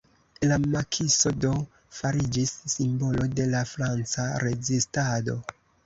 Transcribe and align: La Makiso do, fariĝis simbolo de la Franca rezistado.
La 0.51 0.55
Makiso 0.75 1.33
do, 1.45 1.51
fariĝis 1.99 2.55
simbolo 2.79 3.31
de 3.37 3.49
la 3.55 3.65
Franca 3.77 4.29
rezistado. 4.49 5.43